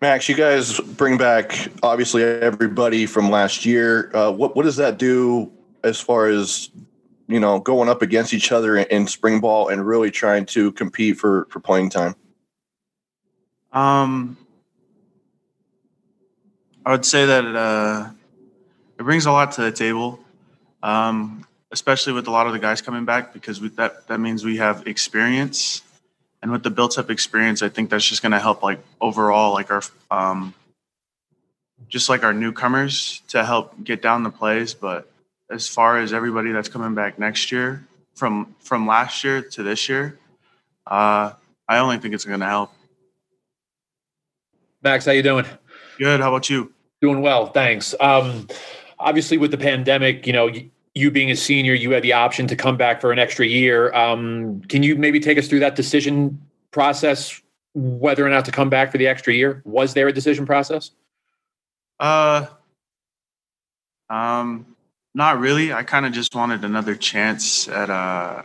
Max, 0.00 0.28
you 0.28 0.36
guys 0.36 0.78
bring 0.78 1.18
back 1.18 1.68
obviously 1.82 2.22
everybody 2.22 3.04
from 3.04 3.30
last 3.30 3.66
year. 3.66 4.14
Uh, 4.14 4.30
what 4.30 4.54
what 4.54 4.62
does 4.62 4.76
that 4.76 4.96
do 4.96 5.50
as 5.82 6.00
far 6.00 6.28
as 6.28 6.70
you 7.26 7.40
know 7.40 7.58
going 7.58 7.88
up 7.88 8.00
against 8.00 8.32
each 8.32 8.52
other 8.52 8.76
in, 8.76 8.86
in 8.90 9.06
spring 9.08 9.40
ball 9.40 9.68
and 9.68 9.84
really 9.84 10.12
trying 10.12 10.46
to 10.46 10.70
compete 10.72 11.18
for 11.18 11.48
for 11.50 11.58
playing 11.58 11.90
time? 11.90 12.14
Um, 13.72 14.36
I 16.86 16.92
would 16.92 17.04
say 17.04 17.26
that 17.26 17.44
uh, 17.44 18.10
it 19.00 19.02
brings 19.02 19.26
a 19.26 19.32
lot 19.32 19.50
to 19.52 19.62
the 19.62 19.72
table, 19.72 20.20
um, 20.80 21.44
especially 21.72 22.12
with 22.12 22.28
a 22.28 22.30
lot 22.30 22.46
of 22.46 22.52
the 22.52 22.60
guys 22.60 22.80
coming 22.80 23.04
back 23.04 23.32
because 23.32 23.60
we, 23.60 23.68
that 23.70 24.06
that 24.06 24.20
means 24.20 24.44
we 24.44 24.58
have 24.58 24.86
experience 24.86 25.82
and 26.42 26.52
with 26.52 26.62
the 26.62 26.70
built 26.70 26.98
up 26.98 27.10
experience, 27.10 27.62
I 27.62 27.68
think 27.68 27.90
that's 27.90 28.06
just 28.06 28.22
going 28.22 28.32
to 28.32 28.38
help 28.38 28.62
like 28.62 28.80
overall, 29.00 29.52
like 29.52 29.70
our, 29.70 29.82
um, 30.10 30.54
just 31.88 32.08
like 32.08 32.22
our 32.22 32.32
newcomers 32.32 33.22
to 33.28 33.44
help 33.44 33.82
get 33.82 34.02
down 34.02 34.22
the 34.22 34.30
plays. 34.30 34.74
But 34.74 35.10
as 35.50 35.68
far 35.68 35.98
as 35.98 36.12
everybody 36.12 36.52
that's 36.52 36.68
coming 36.68 36.94
back 36.94 37.18
next 37.18 37.50
year 37.50 37.84
from, 38.14 38.54
from 38.60 38.86
last 38.86 39.24
year 39.24 39.42
to 39.42 39.62
this 39.62 39.88
year, 39.88 40.18
uh, 40.86 41.32
I 41.68 41.78
only 41.78 41.98
think 41.98 42.14
it's 42.14 42.24
going 42.24 42.40
to 42.40 42.46
help. 42.46 42.72
Max, 44.82 45.04
how 45.04 45.12
you 45.12 45.22
doing? 45.22 45.44
Good. 45.98 46.20
How 46.20 46.28
about 46.28 46.48
you? 46.48 46.72
Doing 47.00 47.20
well, 47.20 47.46
thanks. 47.46 47.94
Um, 48.00 48.48
obviously, 48.98 49.38
with 49.38 49.50
the 49.50 49.58
pandemic, 49.58 50.26
you 50.26 50.32
know, 50.32 50.50
you 50.98 51.10
being 51.12 51.30
a 51.30 51.36
senior, 51.36 51.74
you 51.74 51.92
had 51.92 52.02
the 52.02 52.12
option 52.12 52.48
to 52.48 52.56
come 52.56 52.76
back 52.76 53.00
for 53.00 53.12
an 53.12 53.18
extra 53.18 53.46
year. 53.46 53.92
Um, 53.94 54.60
can 54.62 54.82
you 54.82 54.96
maybe 54.96 55.20
take 55.20 55.38
us 55.38 55.46
through 55.46 55.60
that 55.60 55.76
decision 55.76 56.42
process, 56.72 57.40
whether 57.74 58.26
or 58.26 58.28
not 58.28 58.44
to 58.46 58.50
come 58.50 58.68
back 58.68 58.90
for 58.90 58.98
the 58.98 59.06
extra 59.06 59.32
year? 59.32 59.62
Was 59.64 59.94
there 59.94 60.08
a 60.08 60.12
decision 60.12 60.44
process? 60.44 60.90
Uh, 62.00 62.46
um, 64.10 64.66
not 65.14 65.38
really. 65.38 65.72
I 65.72 65.84
kind 65.84 66.04
of 66.04 66.12
just 66.12 66.34
wanted 66.34 66.64
another 66.64 66.96
chance 66.96 67.68
at 67.68 67.90
uh 67.90 68.42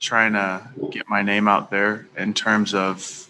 trying 0.00 0.34
to 0.34 0.60
get 0.90 1.08
my 1.08 1.22
name 1.22 1.48
out 1.48 1.70
there 1.70 2.06
in 2.18 2.34
terms 2.34 2.74
of 2.74 3.26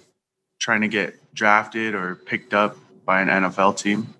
trying 0.58 0.80
to 0.80 0.88
get 0.88 1.14
drafted 1.32 1.94
or 1.94 2.16
picked 2.16 2.52
up 2.52 2.76
by 3.04 3.20
an 3.20 3.28
NFL 3.28 3.78
team 3.78 4.12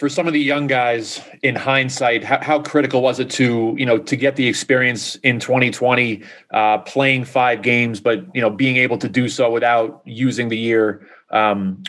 for 0.00 0.08
some 0.08 0.26
of 0.26 0.32
the 0.32 0.40
young 0.40 0.66
guys 0.66 1.20
in 1.42 1.54
hindsight 1.54 2.24
how, 2.24 2.40
how, 2.40 2.58
critical 2.58 3.02
was 3.02 3.20
it 3.20 3.28
to 3.28 3.74
you 3.76 3.84
know 3.84 3.98
to 3.98 4.16
get 4.16 4.34
the 4.34 4.48
experience 4.48 5.16
in 5.16 5.38
2020 5.38 6.22
uh, 6.52 6.78
playing 6.78 7.22
five 7.22 7.60
games 7.60 8.00
but 8.00 8.24
you 8.34 8.40
know 8.40 8.48
being 8.48 8.78
able 8.78 8.96
to 8.96 9.10
do 9.10 9.28
so 9.28 9.50
without 9.50 10.00
using 10.06 10.48
the 10.48 10.56
year 10.56 11.06
um, 11.30 11.82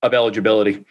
of 0.00 0.14
eligibility? 0.14 0.84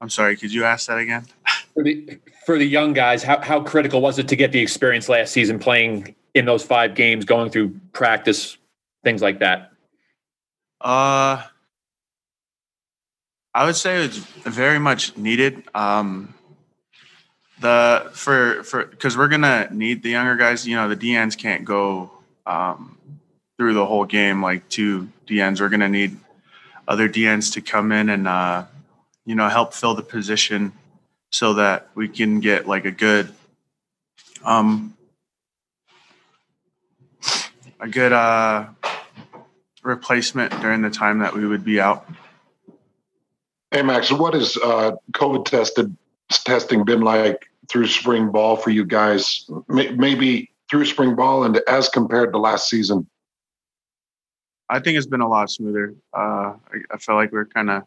I'm 0.00 0.08
sorry 0.08 0.36
could 0.36 0.54
you 0.54 0.64
ask 0.64 0.86
that 0.86 0.98
again? 0.98 1.26
For 1.74 1.84
the 1.84 2.18
for 2.46 2.58
the 2.58 2.64
young 2.64 2.92
guys 2.92 3.22
how, 3.22 3.40
how 3.40 3.60
critical 3.62 4.00
was 4.00 4.18
it 4.18 4.28
to 4.28 4.36
get 4.36 4.52
the 4.52 4.60
experience 4.60 5.08
last 5.08 5.32
season 5.32 5.58
playing 5.58 6.14
in 6.34 6.44
those 6.44 6.64
five 6.64 6.94
games 6.94 7.24
going 7.24 7.50
through 7.50 7.78
practice 7.92 8.58
things 9.04 9.22
like 9.22 9.40
that? 9.40 9.72
Uh 10.80 11.42
I 13.52 13.64
would 13.64 13.76
say 13.76 14.04
it's 14.04 14.16
very 14.16 14.78
much 14.78 15.16
needed. 15.16 15.64
Um, 15.74 16.34
the 17.60 18.10
for 18.12 18.62
for 18.62 18.84
because 18.84 19.16
we're 19.16 19.28
gonna 19.28 19.68
need 19.72 20.02
the 20.02 20.10
younger 20.10 20.36
guys. 20.36 20.66
You 20.66 20.76
know, 20.76 20.88
the 20.88 20.96
DNs 20.96 21.36
can't 21.36 21.64
go 21.64 22.10
um, 22.46 22.98
through 23.58 23.74
the 23.74 23.84
whole 23.84 24.04
game 24.04 24.42
like 24.42 24.68
two 24.68 25.08
DNs. 25.26 25.60
We're 25.60 25.68
gonna 25.68 25.88
need 25.88 26.16
other 26.86 27.08
DNs 27.08 27.52
to 27.54 27.60
come 27.60 27.92
in 27.92 28.08
and 28.08 28.28
uh, 28.28 28.64
you 29.26 29.34
know 29.34 29.48
help 29.48 29.74
fill 29.74 29.94
the 29.94 30.02
position 30.02 30.72
so 31.30 31.54
that 31.54 31.88
we 31.94 32.08
can 32.08 32.40
get 32.40 32.66
like 32.66 32.84
a 32.84 32.90
good 32.90 33.32
um 34.44 34.96
a 37.80 37.88
good 37.88 38.12
uh 38.12 38.66
replacement 39.82 40.52
during 40.60 40.82
the 40.82 40.90
time 40.90 41.18
that 41.18 41.34
we 41.34 41.46
would 41.46 41.64
be 41.64 41.80
out. 41.80 42.06
Hey 43.72 43.82
Max, 43.82 44.10
what 44.10 44.34
has 44.34 44.56
uh, 44.56 44.92
COVID 45.12 45.44
tested 45.44 45.96
testing 46.28 46.84
been 46.84 47.02
like 47.02 47.46
through 47.68 47.86
spring 47.86 48.32
ball 48.32 48.56
for 48.56 48.70
you 48.70 48.84
guys? 48.84 49.48
Maybe 49.68 50.50
through 50.68 50.86
spring 50.86 51.14
ball 51.14 51.44
and 51.44 51.56
as 51.68 51.88
compared 51.88 52.32
to 52.32 52.38
last 52.38 52.68
season. 52.68 53.06
I 54.68 54.80
think 54.80 54.98
it's 54.98 55.06
been 55.06 55.20
a 55.20 55.28
lot 55.28 55.50
smoother. 55.50 55.94
Uh, 56.12 56.54
I, 56.72 56.78
I 56.92 56.98
feel 56.98 57.14
like 57.14 57.30
we're 57.30 57.46
kind 57.46 57.70
of 57.70 57.82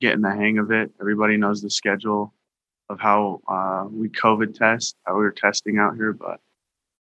getting 0.00 0.22
the 0.22 0.30
hang 0.30 0.58
of 0.58 0.72
it. 0.72 0.90
Everybody 1.00 1.36
knows 1.36 1.62
the 1.62 1.70
schedule 1.70 2.34
of 2.88 2.98
how 2.98 3.42
uh, 3.46 3.86
we 3.88 4.08
COVID 4.08 4.58
test, 4.58 4.96
how 5.06 5.16
we 5.16 5.24
are 5.24 5.30
testing 5.30 5.78
out 5.78 5.94
here. 5.94 6.12
But 6.12 6.40